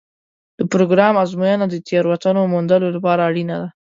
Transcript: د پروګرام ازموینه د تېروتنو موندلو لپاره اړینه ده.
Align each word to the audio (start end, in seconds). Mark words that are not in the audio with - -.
د 0.59 0.61
پروګرام 0.71 1.13
ازموینه 1.23 1.65
د 1.69 1.75
تېروتنو 1.87 2.41
موندلو 2.53 2.87
لپاره 2.95 3.21
اړینه 3.29 3.55
ده. 3.61 3.67